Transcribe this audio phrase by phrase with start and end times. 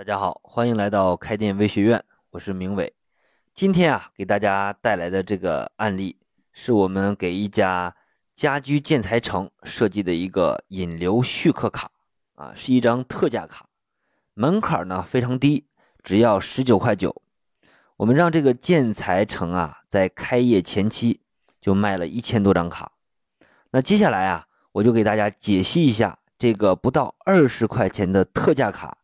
[0.00, 2.94] 大家好，欢迎来到开店微学院，我是明伟。
[3.54, 6.16] 今天啊，给大家带来的这个案例，
[6.54, 7.94] 是我们给一家
[8.34, 11.90] 家居建材城设计的一个引流续客卡
[12.34, 13.68] 啊，是一张特价卡，
[14.32, 15.66] 门槛呢非常低，
[16.02, 17.20] 只要十九块九。
[17.98, 21.20] 我们让这个建材城啊，在开业前期
[21.60, 22.92] 就卖了一千多张卡。
[23.70, 28.96] 那接下来啊，我就给大家解析一下这个不到二十块钱的特价卡。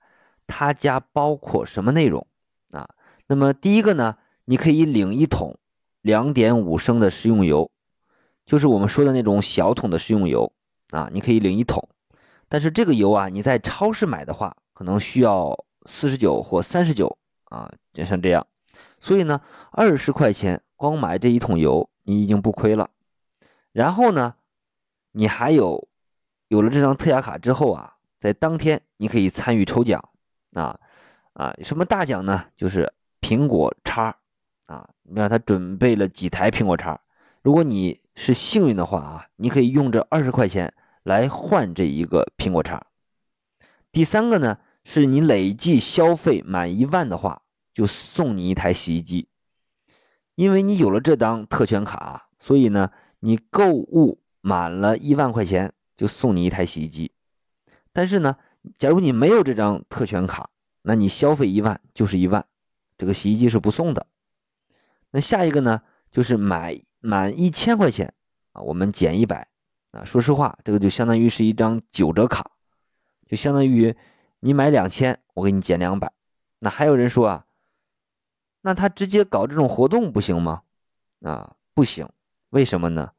[0.47, 2.27] 他家包括什么内容
[2.71, 2.89] 啊？
[3.27, 5.59] 那么第一个呢，你可以领一桶
[6.03, 7.71] 两点五升的食用油，
[8.45, 10.53] 就是我们说的那种小桶的食用油
[10.91, 11.89] 啊，你可以领一桶。
[12.49, 18.47] 但是这个油啊，你在超市买的话，可能需要四十九或三十九啊，就像这样。
[19.01, 19.41] 所以呢，
[19.73, 22.89] 二十块钱光买这一桶油，你已经不亏了。
[23.73, 24.37] 然后呢，
[25.11, 25.89] 你还有
[26.47, 30.09] 有了这张特价卡之后啊，在当天你可以参与抽奖。
[30.57, 30.79] 啊
[31.35, 32.47] 啊，什么大奖呢？
[32.57, 34.17] 就是苹果叉
[34.67, 34.89] 啊！
[35.03, 36.99] 你让他准备了几台苹果叉。
[37.43, 42.87] 如果你是幸运的话啊，你可以用这二十块钱来换这一个苹果叉。
[43.93, 47.43] 第三个呢，是你累计消费满一万的话，
[47.75, 49.29] 就送你一台洗衣机。
[50.35, 52.91] 因为你有了这张特权卡，所以呢，
[53.21, 57.13] 你购物满了一万块钱就送你一台洗衣机。
[57.93, 58.37] 但是呢，
[58.79, 60.51] 假如你没有这张特权卡，
[60.83, 62.45] 那你消费一万就是一万，
[62.99, 64.07] 这个洗衣机是不送的。
[65.11, 68.15] 那下一个呢，就是买满一千块钱
[68.53, 69.49] 啊，我们减一百
[69.93, 70.05] 啊。
[70.05, 72.51] 说实话，这个就相当于是一张九折卡，
[73.27, 73.97] 就相当于
[74.41, 76.13] 你买两千，我给你减两百。
[76.61, 77.47] 那还有人说啊，
[78.63, 80.63] 那他直接搞这种活动不行吗？
[81.23, 82.09] 啊，不行，
[82.51, 83.13] 为什么呢？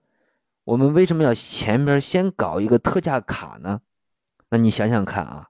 [0.64, 3.82] 我们为什么要前边先搞一个特价卡呢？
[4.50, 5.50] 那你想想看啊，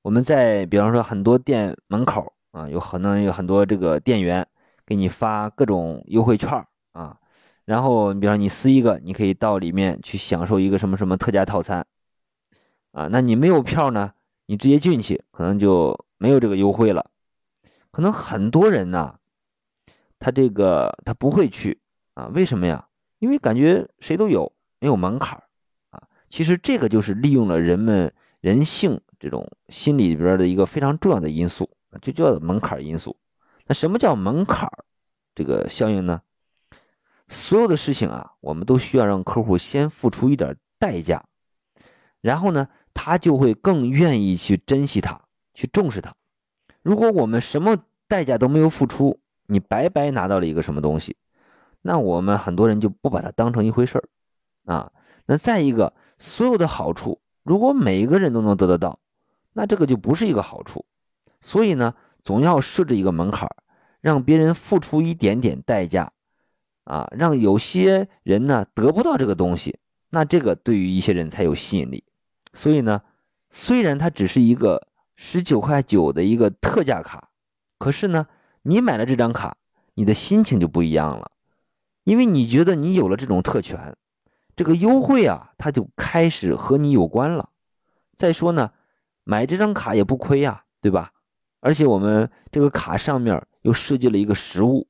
[0.00, 4.48] 我们在比方说很多店门口啊，有可能有很多这个店员
[4.86, 7.18] 给你发各种优惠券啊，
[7.66, 11.86] 然后你比方你撕一个，你可以到里面去享受一个什么什么特价套餐
[12.92, 13.08] 啊。
[13.12, 14.14] 那你没有票呢，
[14.46, 17.10] 你直接进去可能就没有这个优惠了。
[17.90, 19.16] 可能很多人呢，
[20.18, 21.78] 他这个他不会去
[22.14, 22.88] 啊，为什么呀？
[23.18, 25.42] 因为感觉谁都有，没有门槛
[25.90, 26.04] 啊。
[26.30, 28.10] 其实这个就是利用了人们。
[28.40, 31.70] 人性这种心里边的一个非常重要的因素，
[32.00, 33.16] 就叫门槛因素。
[33.66, 34.68] 那什么叫门槛
[35.34, 36.22] 这个效应呢？
[37.28, 41.24] 所有的事情啊，我们都需要让客户先付出一点代价，
[42.20, 45.20] 然后呢，他就会更愿意去珍惜它，
[45.54, 46.14] 去重视它。
[46.82, 47.76] 如果我们什么
[48.08, 51.16] 代价都没有付出，你白白拿到了一个什么东西，
[51.82, 54.08] 那我们很多人就不把它当成一回事儿
[54.64, 54.90] 啊。
[55.26, 57.20] 那再一个，所有的好处。
[57.42, 58.98] 如果每一个人都能得得到，
[59.52, 60.84] 那这个就不是一个好处。
[61.40, 63.48] 所以呢，总要设置一个门槛，
[64.00, 66.12] 让别人付出一点点代价，
[66.84, 69.78] 啊，让有些人呢得不到这个东西，
[70.10, 72.04] 那这个对于一些人才有吸引力。
[72.52, 73.02] 所以呢，
[73.48, 74.86] 虽然它只是一个
[75.16, 77.30] 十九块九的一个特价卡，
[77.78, 78.26] 可是呢，
[78.62, 79.56] 你买了这张卡，
[79.94, 81.30] 你的心情就不一样了，
[82.04, 83.96] 因为你觉得你有了这种特权。
[84.60, 87.48] 这个优惠啊，它就开始和你有关了。
[88.14, 88.72] 再说呢，
[89.24, 91.12] 买这张卡也不亏呀，对吧？
[91.60, 94.86] 而且我们这个卡上面又设计了一个实物，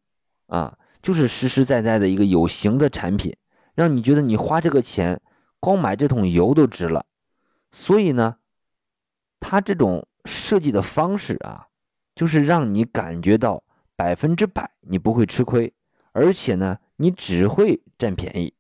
[0.49, 3.37] 啊，就是实实在在的一个有形的产品，
[3.77, 5.21] 让你觉得你花这个钱，
[5.61, 7.07] 光买这桶油都值了。
[7.71, 8.39] 所以呢，
[9.39, 11.69] 它这种设计的方式啊，
[12.17, 13.63] 就是让你感觉到
[13.95, 15.73] 百分之百你不会吃亏，
[16.11, 18.53] 而且呢，你只会占便宜。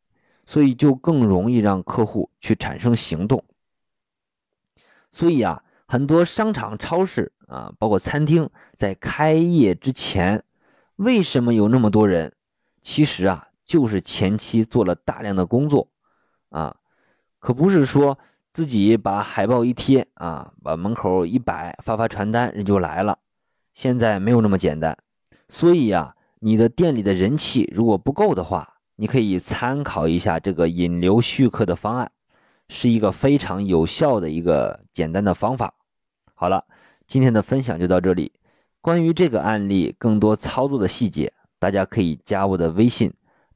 [0.50, 3.44] 所以就更容易让客户去产生行动。
[5.12, 10.42] 所以啊，很多商场、超市啊，包括餐厅，在开业之前，
[10.96, 12.32] 为什么有那么多人？
[12.82, 15.86] 其实啊，就是前期做了大量的工作
[16.48, 16.74] 啊，
[17.38, 18.18] 可不是说
[18.52, 23.20] 自己把海报一贴啊，把门口一摆，发发传单，人就来了。
[23.72, 24.98] 现在没有那么简单。
[25.48, 32.12] 所以啊，你的店里的人气如果不够的话，你可以参考一下这个引流续客的方案，
[32.68, 35.72] 是一个非常有效的一个简单的方法。
[36.34, 36.66] 好了，
[37.06, 38.30] 今天的分享就到这里。
[38.82, 43.10] 关于这个案例更多操作的细节，大家可以加我的微信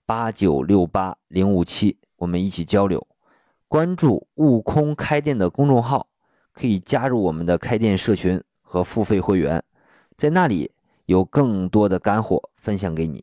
[0.06, 3.06] 八九六八零五七，我们一起交流。
[3.69, 6.06] 关注悟空开店的公众号，
[6.55, 9.62] 可以加入我们的开店社群和付费会员，
[10.17, 10.70] 在那里
[11.05, 13.23] 有更多的干货分享给你。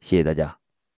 [0.00, 0.59] 谢谢大家。